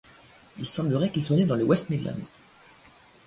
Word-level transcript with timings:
Il 0.57 0.65
semblerait 0.65 1.11
qu'il 1.11 1.23
soit 1.23 1.35
né 1.35 1.45
dans 1.45 1.53
les 1.53 1.63
West 1.63 1.91
Midlands. 1.91 2.31